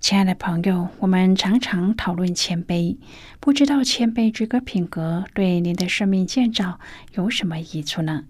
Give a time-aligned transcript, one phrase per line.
[0.00, 2.96] 亲爱的朋友，我们常常讨论谦卑，
[3.38, 6.80] 不知道谦卑这个品格对您的生命建造
[7.14, 8.24] 有什么益处呢？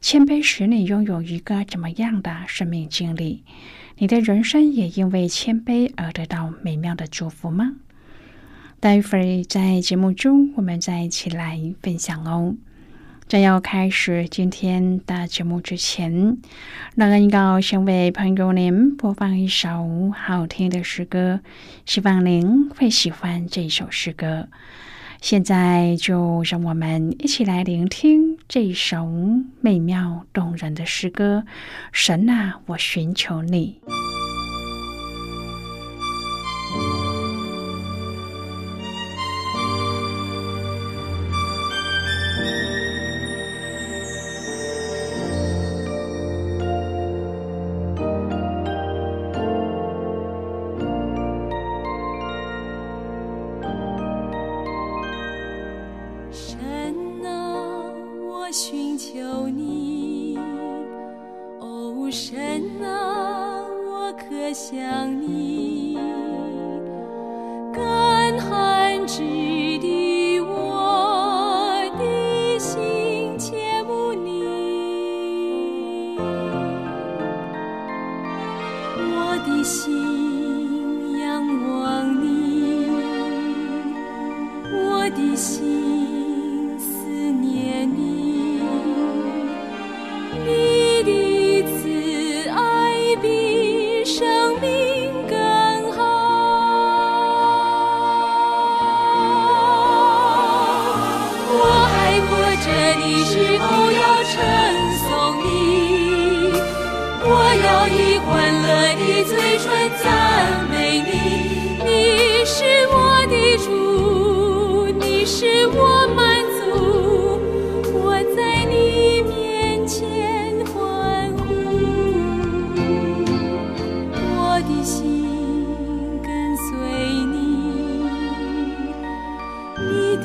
[0.00, 3.44] 谦卑使你拥有一个怎么样的生命经历？
[3.98, 7.74] 你的人生也因为谦卑而得到美妙的祝福吗？
[8.80, 12.56] 待会儿在节目中，我们再一起来分享哦。
[13.28, 16.38] 在要开始今天的节目之前，
[16.94, 21.40] 那个要先为朋友您播放一首好听的诗歌，
[21.84, 24.46] 希望您会喜欢这首诗歌。
[25.20, 29.04] 现在就让我们一起来聆听这首
[29.60, 31.44] 美妙动人的诗歌。
[31.90, 33.80] 神啊，我寻求你。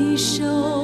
[0.01, 0.80] 一首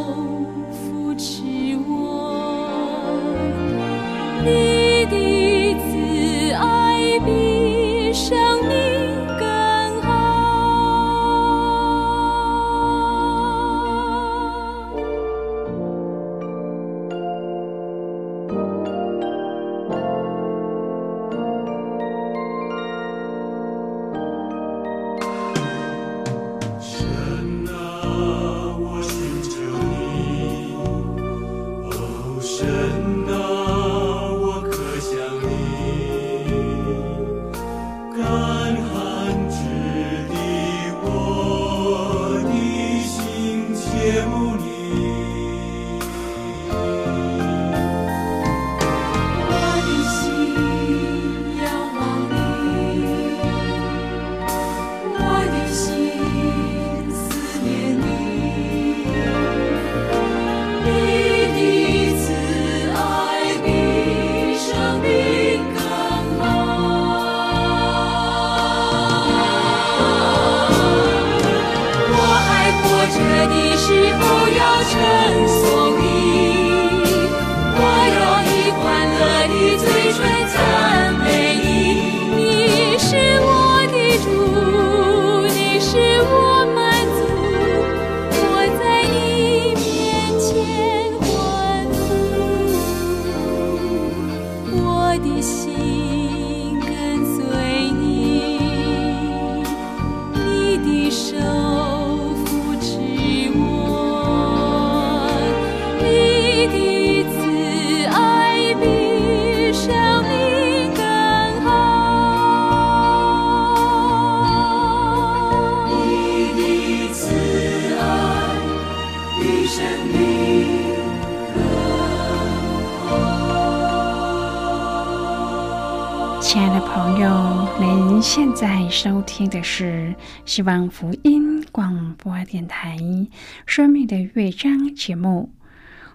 [128.67, 132.97] 在收听的是希望福音广播电台
[133.65, 135.49] 《生命的乐章》节目，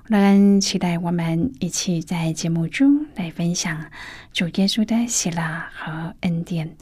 [0.05, 3.87] 人期待我们一起在节目中来分享
[4.35, 6.77] 主耶稣的喜乐和恩典。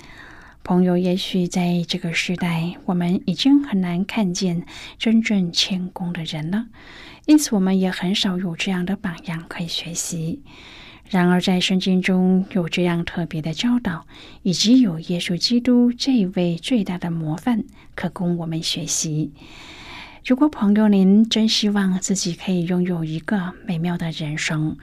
[0.64, 4.67] 朋友，也许在这个时代，我们已经很难看见
[4.99, 6.67] 真正谦恭的人了，
[7.26, 10.43] 因此我们也很少有这样的榜样可以学习。
[11.10, 14.06] 然而，在圣经中有这样特别的教导，
[14.44, 17.64] 以及有耶稣基督这一位最大的模范，
[17.96, 19.32] 可供我们学习。
[20.24, 24.76] 如果朋友您真希望自己可以拥有一个美妙的人生，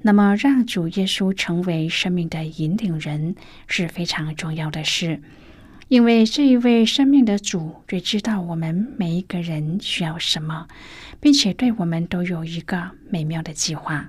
[0.00, 3.34] 那么让主耶稣成为生命的引领人
[3.66, 5.20] 是非常重要的事。
[5.88, 10.66] 因为这一位生命的主最知道我们每一个人需要什么，
[11.20, 14.08] 并且对我们都有一个美妙的计划。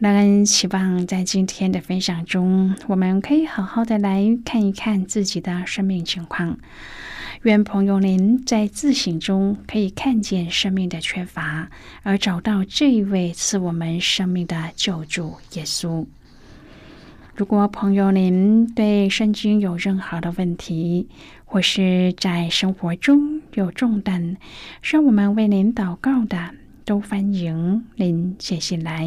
[0.00, 6.56] 让人希望在今天的分享中，我们可以好好的来看一看自己的生命情况。
[7.42, 11.68] 愿朋友您在自省中可以看见生命的缺乏，
[12.02, 16.06] 而找到这一位赐我们生命的救主耶稣。
[17.34, 21.10] 如果朋友您对圣经有任何的问题，
[21.44, 24.38] 或是在生活中有重担，
[24.80, 26.54] 需要我们为您祷告的，
[26.86, 29.06] 都欢迎您写信来。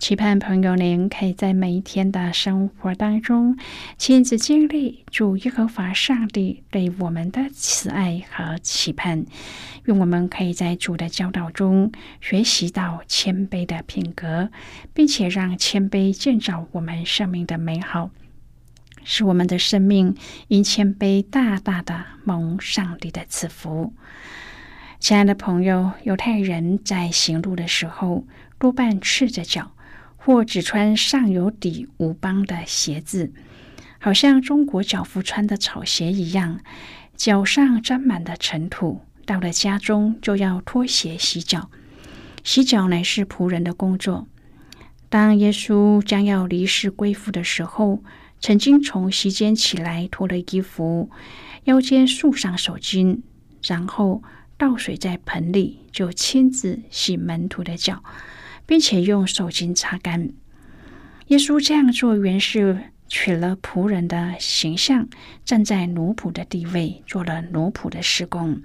[0.00, 3.58] 期盼朋友您可以在每一天的生活当中
[3.98, 9.26] 亲自经历主耶和华上帝对我们的慈爱和期盼，
[9.84, 11.92] 愿我们可以在主的教导中
[12.22, 14.50] 学习到谦卑的品格，
[14.94, 18.10] 并且让谦卑建造我们生命的美好，
[19.04, 20.16] 使我们的生命
[20.48, 23.92] 因谦卑大大的蒙上帝的赐福。
[24.98, 28.24] 亲爱的朋友，犹太人在行路的时候
[28.58, 29.72] 多半赤着脚。
[30.22, 33.32] 或只穿上有底无帮的鞋子，
[33.98, 36.60] 好像中国脚夫穿的草鞋一样，
[37.16, 39.00] 脚上沾满了尘土。
[39.24, 41.70] 到了家中就要脱鞋洗脚，
[42.44, 44.28] 洗脚乃是仆人的工作。
[45.08, 48.02] 当耶稣将要离世归父的时候，
[48.40, 51.10] 曾经从席间起来脱了衣服，
[51.64, 53.20] 腰间束上手巾，
[53.64, 54.22] 然后
[54.58, 58.02] 倒水在盆里，就亲自洗门徒的脚。
[58.70, 60.30] 并且用手巾擦干。
[61.26, 65.08] 耶稣这样做，原是取了仆人的形象，
[65.44, 68.62] 站在奴仆的地位，做了奴仆的施工。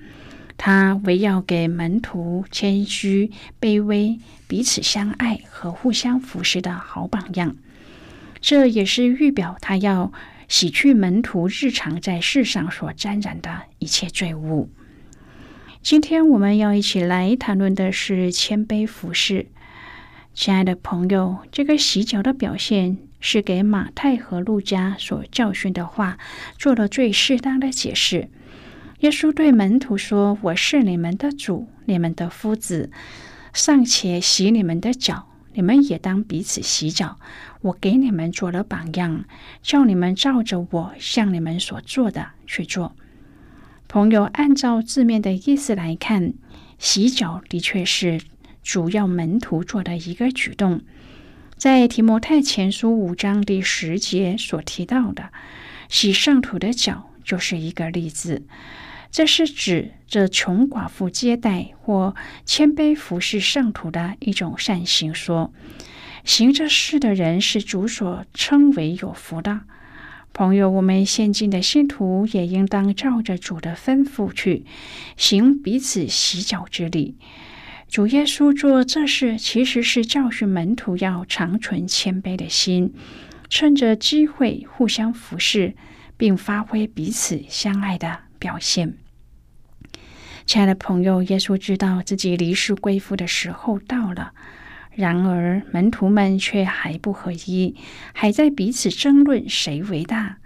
[0.58, 7.56] 他为要给门徒谦虚、卑微、彼此相爱和互相服侍的好榜样。
[8.40, 10.14] 这也是预表他要
[10.48, 14.70] 洗去门徒日常在世上所沾染的一切罪污。
[15.82, 19.48] 今天我们要一起来谈论的是谦卑服侍。
[20.36, 26.18] 亲爱的朋友，这个洗脚的表现是给马太和路加所教训的话
[26.58, 28.30] 做了最适当的解释。
[29.00, 32.92] 耶稣对门徒说：“我是你们的主，你们的夫子，
[33.54, 37.18] 尚且洗你们的脚，你们也当彼此洗脚。
[37.62, 39.24] 我给你们做了榜样，
[39.64, 42.94] 叫你们照着我向你们所做的去做。”
[43.88, 46.34] 朋友，按照字面的意思来看，
[46.78, 48.20] 洗脚的确是。
[48.66, 50.82] 主要门徒做的一个举动，
[51.56, 55.30] 在提摩太前书五章第十节所提到的
[55.88, 58.42] 洗圣徒的脚，就是一个例子。
[59.12, 65.14] 这是指这穷寡妇接待或谦卑服侍圣徒的一种善行。
[65.14, 65.54] 说
[66.24, 69.62] 行这事的人是主所称为有福的。
[70.34, 74.66] 朋友，我们现今的信徒也应当照着主的吩咐去
[75.16, 77.16] 行彼此洗脚之礼。
[77.88, 82.94] 主耶稣做这事，其实是教训门徒要长存谦卑的心，
[83.50, 85.76] 趁着机会互相服侍，
[86.18, 88.98] 并发挥彼此相爱的表现。
[90.46, 94.34] 亲爱的朋友，耶稣知道自己离世归父的时候到了。
[94.92, 97.76] 然而，门徒们却还不合一，
[98.14, 100.38] 还在彼此争论谁为大。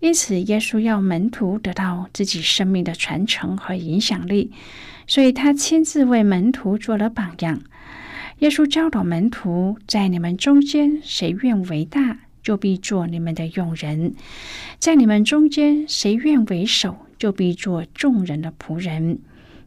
[0.00, 4.52] 因此，耶稣要门徒得到自己生命的传承和影响力，
[5.06, 7.60] 所以他亲自为门徒做了榜样。
[8.38, 14.12] 耶稣教导门徒：在你们中间，谁愿为大，就必做你们的用人；
[14.78, 19.18] 在你们中间，谁愿为首，就必做众人的仆人。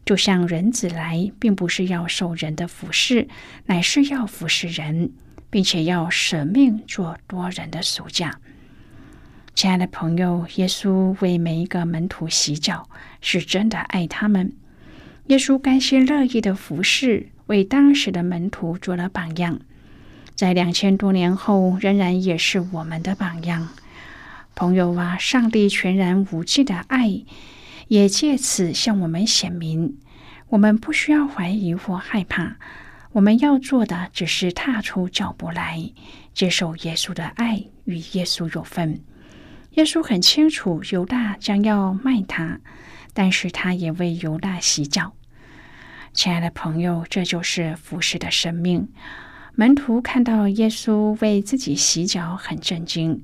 [0.06, 3.28] 就像人子来，并不是要受人的服侍，
[3.66, 5.12] 乃是要服侍人，
[5.50, 8.40] 并且要舍命做多人的赎价。
[9.54, 12.88] 亲爱的朋友，耶稣为每一个门徒洗脚，
[13.20, 14.52] 是真的爱他们。
[15.26, 19.60] 耶稣甘心乐意的服侍，为当时的门徒做了榜样，
[20.34, 23.68] 在两千多年后，仍然也是我们的榜样。
[24.54, 27.22] 朋友啊，上帝全然无尽的爱。
[27.88, 29.98] 也借此向我们显明，
[30.48, 32.56] 我们不需要怀疑或害怕。
[33.12, 35.90] 我们要做的只是踏出脚步来，
[36.32, 39.00] 接受耶稣的爱，与耶稣有份。
[39.72, 42.60] 耶稣很清楚犹大将要卖他，
[43.12, 45.12] 但是他也为犹大洗脚。
[46.12, 48.88] 亲爱的朋友，这就是服侍的生命。
[49.54, 53.22] 门徒看到耶稣为自己洗脚，很震惊，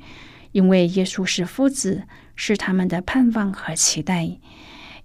[0.53, 2.05] 因为耶稣是夫子。
[2.41, 4.39] 是他们的盼望和期待。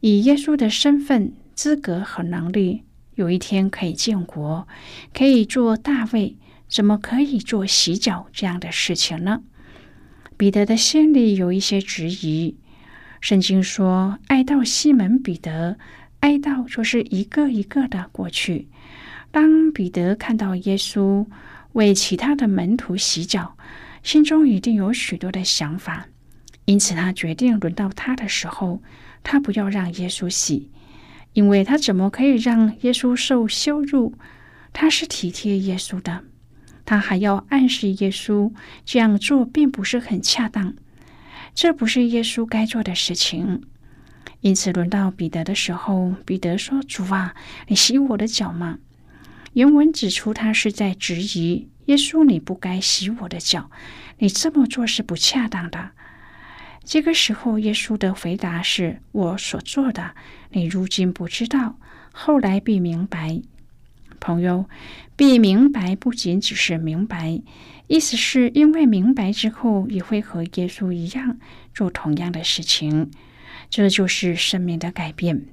[0.01, 2.83] 以耶稣的身份、资格和能力，
[3.15, 4.67] 有一天可以建国，
[5.15, 6.38] 可以做大卫，
[6.69, 9.41] 怎么可以做洗脚这样的事情呢？
[10.43, 12.57] 彼得的心里有一些质疑。
[13.21, 15.77] 圣经说：“哀悼西门彼得，
[16.19, 18.67] 哀悼就是一个一个的过去。”
[19.31, 21.25] 当彼得看到耶稣
[21.71, 23.55] 为其他的门徒洗脚，
[24.03, 26.07] 心中一定有许多的想法。
[26.65, 28.81] 因此，他决定轮到他的时候，
[29.23, 30.69] 他不要让耶稣洗，
[31.31, 34.13] 因为他怎么可以让耶稣受羞辱？
[34.73, 36.25] 他是体贴耶稣的，
[36.85, 38.51] 他还要暗示耶稣
[38.83, 40.75] 这样做并不是很恰当，
[41.55, 43.63] 这不是耶稣该做的事情。
[44.41, 47.33] 因此，轮到彼得的时候，彼得说：“主啊，
[47.67, 48.79] 你洗我的脚吗？”
[49.53, 53.69] 原文指出，他是在质疑耶稣：“你不该洗我的脚，
[54.17, 55.91] 你这么做是不恰当的。”
[56.83, 60.15] 这个时候，耶稣的回答是：“我所做的，
[60.49, 61.77] 你如今不知道，
[62.11, 63.41] 后来必明白。”
[64.23, 64.69] 朋友，
[65.17, 67.41] 必明白不仅只是明白，
[67.87, 71.37] 意思是因为明白之后，也会和耶稣一样
[71.73, 73.11] 做同样的事情。
[73.69, 75.45] 这就是生命的改变。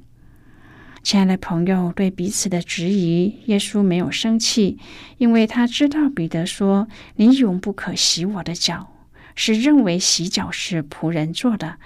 [1.02, 4.78] 亲爱的朋友，对彼此的质疑，耶稣没有生气，
[5.18, 6.86] 因为他知道彼得说
[7.16, 8.94] ：“你永不可洗我的脚。”
[9.34, 11.78] 是认为洗脚是仆人做的，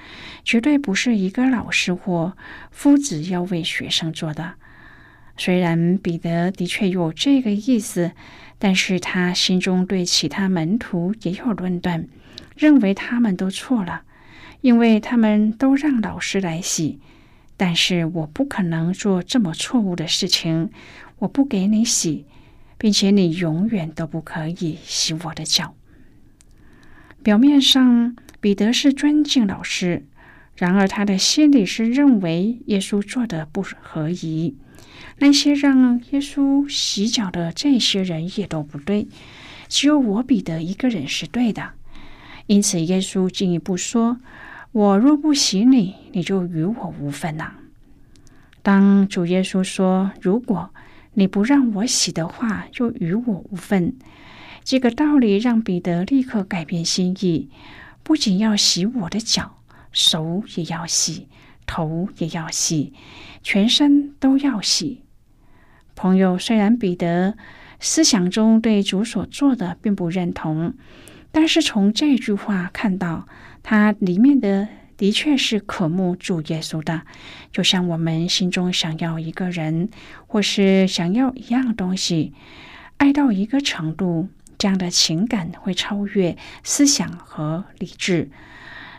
[0.45, 2.37] 绝对不是一个老师或
[2.71, 4.55] 夫子要为学生做的。
[5.37, 8.13] 虽然彼得的确有这个意思，
[8.59, 12.07] 但是他心中对其他门徒也有论断，
[12.57, 14.03] 认为他们都错了，
[14.61, 17.01] 因为他们都让老师来洗。
[17.57, 20.71] 但是我不可能做这么错误的事情，
[21.19, 22.27] 我不给你洗，
[22.79, 25.75] 并且你永远都不可以洗我的脚。
[27.23, 30.05] 表面上，彼得是尊敬老师，
[30.57, 34.57] 然而他的心里是认为耶稣做的不合宜。
[35.19, 39.07] 那些让耶稣洗脚的这些人也都不对，
[39.69, 41.73] 只有我彼得一个人是对的。
[42.47, 44.19] 因此，耶稣进一步说
[44.73, 47.55] ：“我若不洗你，你就与我无分了。”
[48.63, 50.71] 当主耶稣说：“如果
[51.15, 53.95] 你不让我洗的话，就与我无份。”
[54.65, 57.49] 这个道理让彼得立刻改变心意，
[58.03, 59.59] 不仅要洗我的脚，
[59.93, 61.29] 手也要洗，
[61.67, 62.93] 头也要洗，
[63.43, 65.04] 全身都要洗。
[65.95, 67.37] 朋友，虽然彼得
[67.81, 70.75] 思想中对主所做的并不认同，
[71.33, 73.27] 但是从这句话看到，
[73.63, 77.03] 他里面的的确是渴慕主耶稣的，
[77.53, 79.89] 就像我们心中想要一个人，
[80.27, 82.33] 或是想要一样东西，
[82.97, 84.29] 爱到一个程度。
[84.57, 88.31] 这样的情感会超越思想和理智。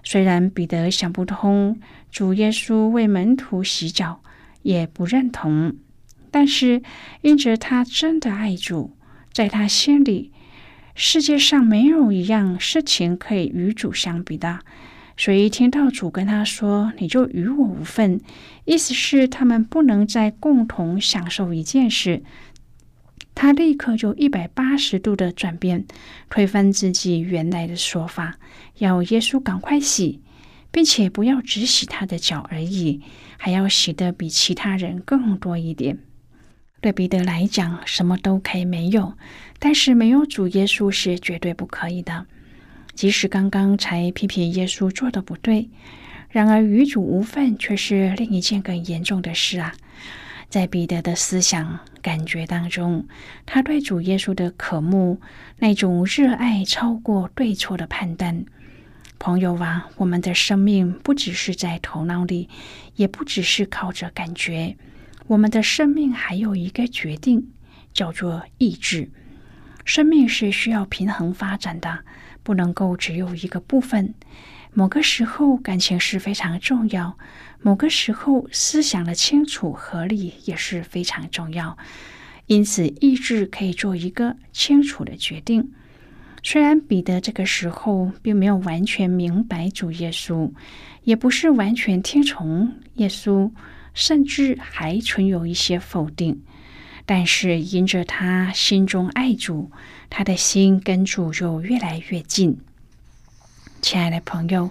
[0.03, 1.79] 虽然彼得想不通
[2.11, 4.21] 主耶稣为门徒洗脚，
[4.61, 5.77] 也不认同，
[6.35, 6.81] 但是
[7.21, 8.97] 因着他真的爱主，
[9.31, 10.33] 在他心里，
[10.93, 14.59] 世界上没有一样事情可以与主相比的。
[15.15, 18.19] 所以听到主跟他说：“你就与我无份”，
[18.65, 22.21] 意思是他们不能再共同享受一件事。
[23.33, 25.85] 他立刻就一百八十度的转变，
[26.29, 28.37] 推翻自己原来的说法，
[28.79, 30.19] 要耶稣赶快洗，
[30.69, 32.99] 并且不要只洗他的脚而已，
[33.37, 35.97] 还要洗的比其他人更多一点。
[36.85, 39.17] 对彼得来讲，什么都可以没有，
[39.57, 42.27] 但是没有主耶稣是绝对不可以的。
[42.93, 45.67] 即使刚刚才批评耶稣做的不对，
[46.29, 49.73] 然而与主无份却是另一件更严重的事啊！
[50.47, 53.07] 在彼得的思想感觉当中，
[53.47, 55.19] 他对主耶稣的渴慕，
[55.57, 58.45] 那种热爱超过对错的判断。
[59.17, 62.47] 朋友啊，我们的生命不只是在头脑里，
[62.95, 64.77] 也不只是靠着感觉，
[65.27, 67.51] 我们的生命还有一个决定，
[67.94, 69.10] 叫做意志。
[69.84, 72.00] 生命是需要平衡发展的。
[72.46, 74.13] 不能够只有一个部分。
[74.72, 77.12] 某个时候，感情是非常重要；
[77.60, 81.75] 某个时候，思想的清楚合理也是非常重要。
[82.46, 85.72] 因此，意志可以做一个清楚的决定。
[86.44, 90.51] 虽然彼得这个时候并没有完全明白主耶稣，
[91.01, 93.50] 也不是完全听从耶稣，
[93.95, 96.43] 甚至还存有一些否定。
[97.07, 99.71] 但是，因着他心中爱主。
[100.07, 102.57] 他的心跟主就越来越近。
[103.81, 104.69] 亲爱的朋友，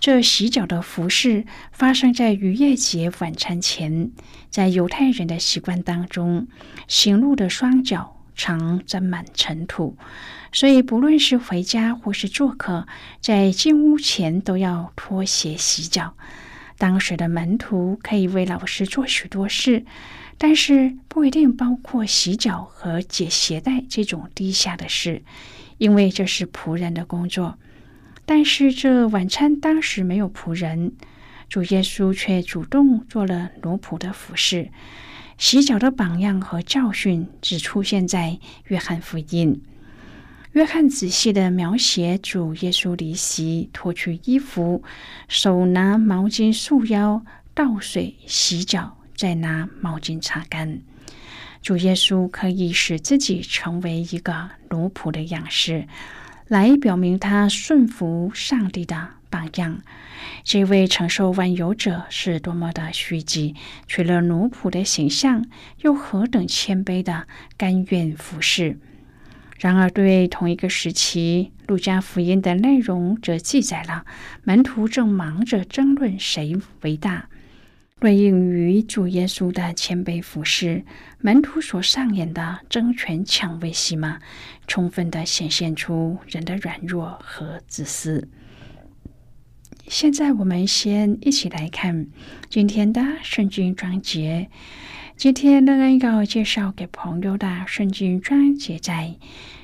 [0.00, 4.10] 这洗脚的服饰发生在逾越节晚餐前。
[4.50, 6.48] 在犹太人的习惯当中，
[6.88, 9.96] 行路的双脚常沾满尘土，
[10.52, 12.86] 所以不论是回家或是做客，
[13.20, 16.14] 在进屋前都要脱鞋洗脚。
[16.78, 19.84] 当时的门徒可以为老师做许多事。
[20.38, 25.22] 但是不一定包括洗脚和解鞋带这种低下的事，
[25.78, 27.58] 因为这是仆人的工作。
[28.26, 30.94] 但是这晚餐当时没有仆人，
[31.48, 34.70] 主耶稣却主动做了奴仆的服饰。
[35.38, 39.62] 洗脚的榜样和教训只出现在约翰福音。
[40.52, 44.82] 约翰仔细的描写主耶稣离席，脱去衣服，
[45.26, 48.98] 手拿毛巾束腰，倒水洗脚。
[49.14, 50.80] 再拿毛巾擦干。
[51.62, 55.86] 主耶稣可以使自己成为一个奴仆的样式，
[56.48, 59.80] 来表明他顺服上帝的榜样。
[60.42, 63.54] 这位承受万有者是多么的虚极，
[63.86, 65.46] 取了奴仆的形象，
[65.82, 68.78] 又何等谦卑的甘愿服侍。
[69.58, 74.04] 然而，对同一个时期，路加福音的内容则记载了
[74.42, 77.28] 门徒正忙着争论谁为大。
[78.00, 80.84] 对应于主耶稣的谦卑服侍，
[81.20, 84.18] 门徒所上演的争权抢位戏码，
[84.66, 88.28] 充分的显现出人的软弱和自私。
[89.86, 92.08] 现在我们先一起来看
[92.48, 94.48] 今天的圣经章节。
[95.22, 99.14] 今天乐恩要介绍给朋友的圣经章节，在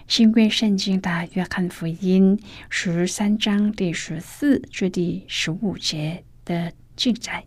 [0.07, 2.39] 新约圣经的约翰福音
[2.71, 7.43] 十三章第十四至第十五节的记载。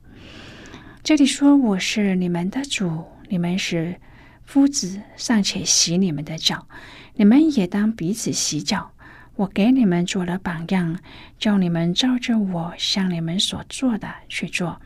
[1.02, 3.96] 这里说：“我是你们的主，你们是
[4.44, 6.68] 夫子，尚且洗你们的脚，
[7.16, 8.92] 你们也当彼此洗脚。
[9.38, 11.00] 我给你们做了榜样，
[11.40, 14.82] 叫你们照着我向你们所做的去做。”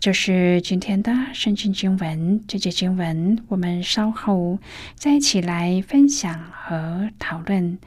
[0.00, 2.40] 这是今天的圣经经文。
[2.46, 4.60] 这节经文我们稍后
[4.94, 7.78] 再一起来分享和讨论。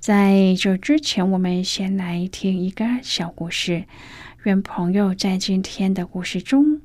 [0.00, 3.84] 在这之前，我们先来听一个小故事。
[4.42, 6.80] 愿朋友在今天的故事中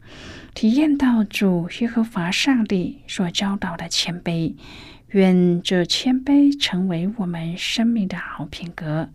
[0.54, 4.54] 体验到主耶和华上帝所教导的谦卑，
[5.08, 9.10] 愿这谦卑成为我们生命的好品格。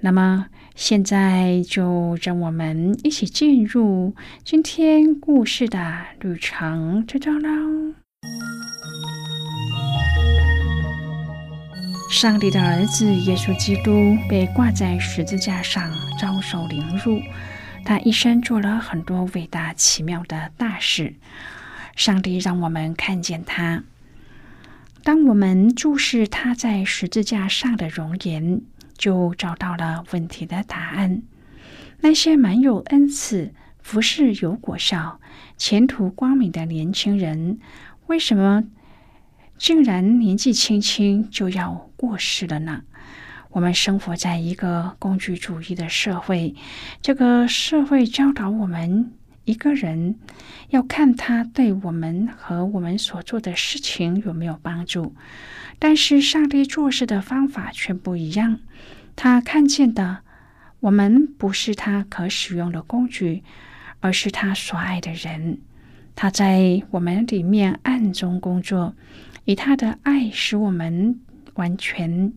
[0.00, 7.94] 那么，现在就让我们一起进入今天故事的旅程之中喽。
[12.10, 17.20] 上帝的儿子耶稣基督被挂在十字架上，遭受凌辱。
[17.84, 21.14] 他一生做了很多伟大奇妙的大事，
[21.94, 23.84] 上帝让我们看见他。
[25.02, 28.62] 当我们注视他在十字架上的容颜，
[28.96, 31.22] 就找到了问题的答案。
[32.00, 35.20] 那些满有恩赐、服饰有果效、
[35.56, 37.58] 前途光明的年轻人，
[38.06, 38.64] 为什么
[39.56, 42.82] 竟然年纪轻轻就要过世了呢？
[43.50, 46.54] 我们生活在一个工具主义的社会，
[47.00, 49.12] 这个社会教导我们，
[49.44, 50.16] 一个人
[50.70, 55.14] 要看他对我们和我们所做的事情有没有帮助。
[55.78, 58.60] 但是上帝做事的方法却不一样，
[59.16, 60.20] 他看见的
[60.80, 63.42] 我们不是他可使用的工具，
[64.00, 65.58] 而是他所爱的人。
[66.16, 68.94] 他在我们里面暗中工作，
[69.44, 71.20] 以他的爱使我们
[71.54, 72.32] 完全。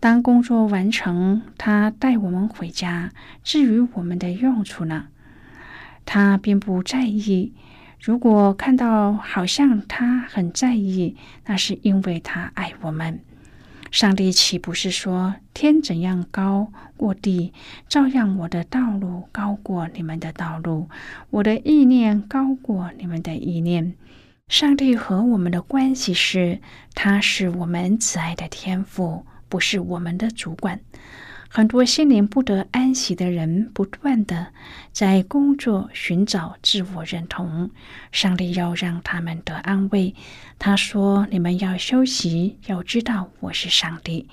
[0.00, 3.12] 当工作完成，他带我们回家。
[3.44, 5.06] 至于我们的用处呢？
[6.12, 7.52] 他并不在意。
[8.00, 11.14] 如果看到好像他很在意，
[11.46, 13.20] 那是因为他爱我们。
[13.92, 17.52] 上帝岂不是说：“天怎样高过地，
[17.88, 20.88] 照样我的道路高过你们的道路，
[21.30, 23.94] 我的意念高过你们的意念。”
[24.48, 26.60] 上帝和我们的关系是，
[26.92, 29.24] 他是我们慈爱的天赋。
[29.48, 30.80] 不是我们的主管。
[31.52, 34.52] 很多心灵不得安息的人，不断的
[34.92, 37.68] 在工作寻找自我认同。
[38.12, 40.14] 上帝要让他们得安慰。
[40.60, 44.28] 他说：“你们要休息，要知道我是上帝，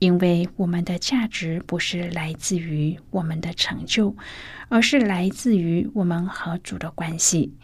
[0.00, 4.16] 因为我们的价值不是来自于我们的成就，
[4.68, 7.54] 而是来自于我们和主的关系。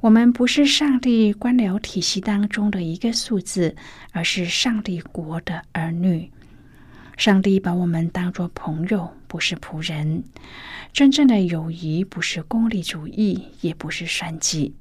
[0.00, 3.76] 我们不是上帝官僚体系当中的一个数字，
[4.10, 6.32] 而是上帝国的儿女。”
[7.18, 10.22] 上帝把我们当作朋友，不是仆人。
[10.92, 14.76] 真正的友谊不是功利主义，也不是算计。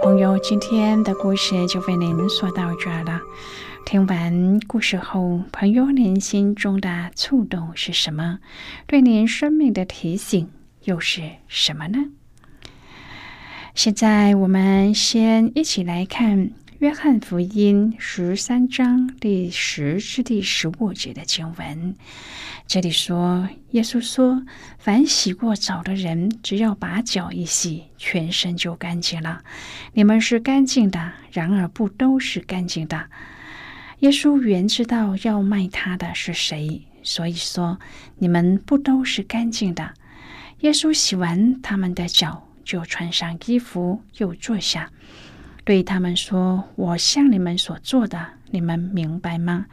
[0.00, 3.20] 朋友，今天的故事就为您说到这了。
[3.84, 8.38] 听完故事后，朋友您心中的触动是什么？
[8.86, 10.48] 对您生命的提醒
[10.84, 11.98] 又是什么呢？
[13.74, 16.52] 现在我们先一起来看。
[16.78, 21.96] 约翰福音十三章第十至第十五节的经文，
[22.68, 24.44] 这里说：“耶稣说，
[24.78, 29.42] 凡洗过澡的人，只要把脚一洗，全身就干净了。
[29.92, 33.06] 你们是干净的，然而不都是干净的。
[33.98, 37.80] 耶稣原知道要卖他的是谁，所以说
[38.18, 39.94] 你们不都是干净的。
[40.60, 44.92] 耶稣洗完他们的脚，就穿上衣服，又坐下。”
[45.68, 49.66] 对他们说：“我向你们所做的，你们明白吗？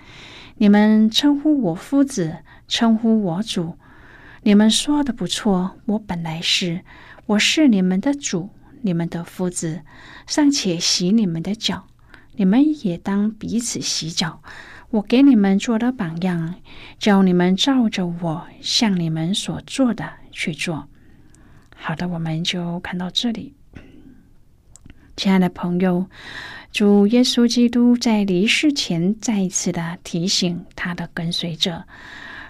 [0.58, 3.78] 你们称呼我夫子，称呼我主，
[4.44, 5.78] 你们说的不错。
[5.86, 6.82] 我本来是，
[7.28, 8.50] 我是你们的主，
[8.82, 9.84] 你们的夫子，
[10.28, 11.88] 尚且洗你们的脚，
[12.34, 14.42] 你们也当彼此洗脚。
[14.90, 16.56] 我给你们做的榜样，
[17.00, 20.90] 叫你们照着我向你们所做的去做。”
[21.74, 23.56] 好的，我们就看到这里。
[25.16, 26.08] 亲爱的朋友，
[26.74, 31.86] 主耶稣基督在离世前再一次的提醒他的跟随者：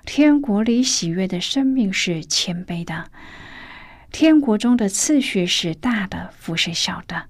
[0.04, 3.06] 天国里喜悦的生命是谦卑的，
[4.12, 7.26] 天国中的次序是大的，不是小的。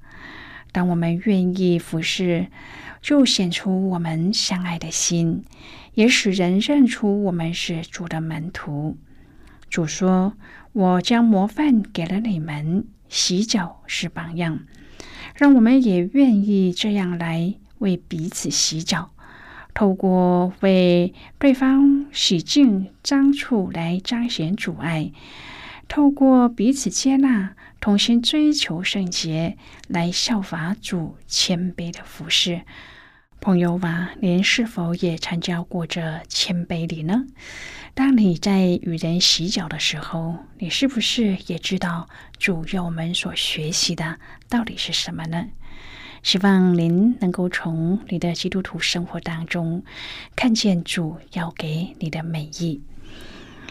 [0.71, 2.47] 当我们愿意服侍，
[3.01, 5.43] 就显出我们相爱的心，
[5.95, 8.97] 也使人认出我们是主的门徒。
[9.69, 10.33] 主说
[10.71, 14.61] ：“我将模范给了你们，洗脚是榜样。”
[15.35, 19.11] 让我们也愿意这样来为彼此洗脚，
[19.73, 25.11] 透过为对方洗净脏处来彰显主爱，
[25.89, 29.57] 透过彼此接纳、同心追求圣洁
[29.89, 32.61] 来效法主谦卑的服饰。
[33.45, 37.27] 朋友吧，您是否也参加过这谦卑礼呢？
[37.93, 44.17] 当你在与人洗脚的时候，你是不是也知道主要我们所学习的
[44.49, 45.45] 到底是什么呢？
[46.23, 49.83] 希望您能够从你的基督徒生活当中
[50.35, 52.81] 看见主要给你的美意。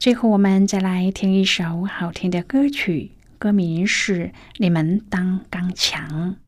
[0.00, 6.38] 最后，我们再来听一首好听的歌曲，歌名是《你们当刚强》。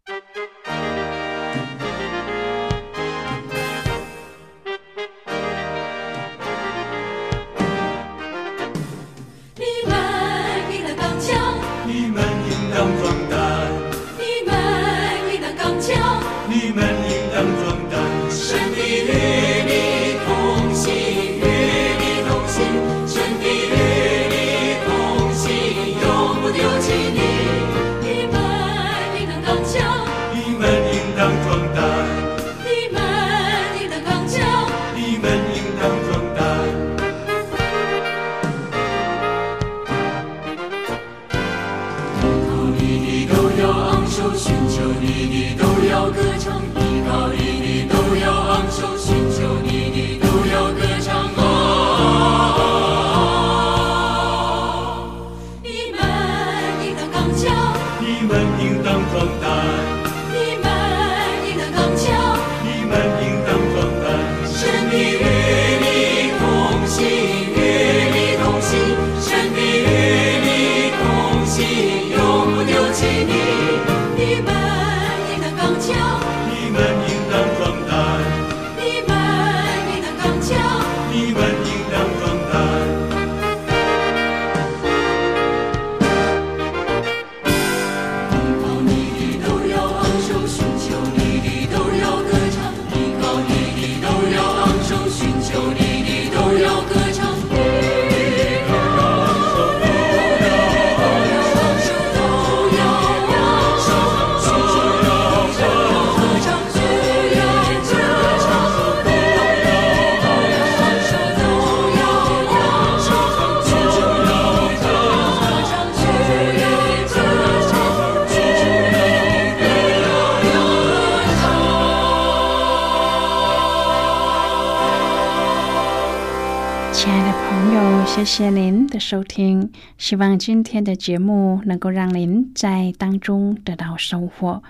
[128.34, 134.62] 谢谢您的收听，希望今天的节目能够让您在当中得到收获。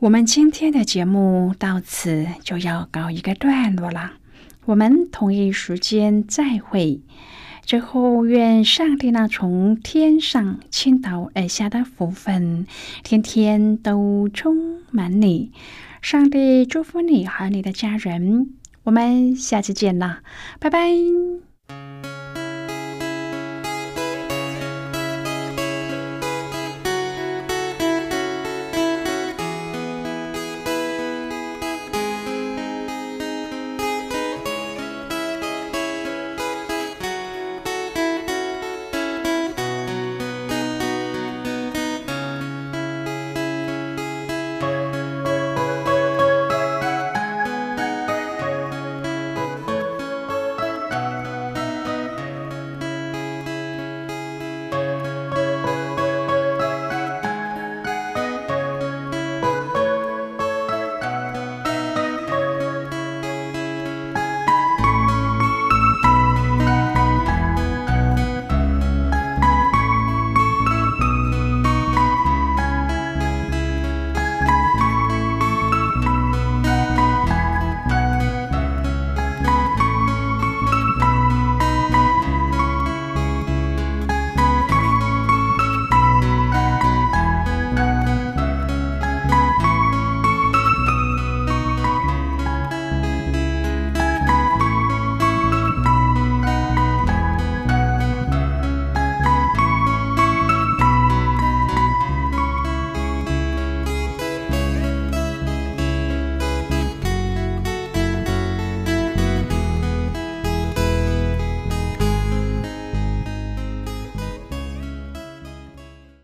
[0.00, 4.12] 我们今天的节目到此就要告一个段落了，
[4.66, 7.00] 我们同一时间再会。
[7.62, 12.66] 最后，愿上帝那从天上倾倒而下的福分，
[13.02, 15.52] 天天都充满你。
[16.02, 18.50] 上帝祝福你和你的家人。
[18.82, 20.20] 我们下次见啦，
[20.60, 20.90] 拜拜。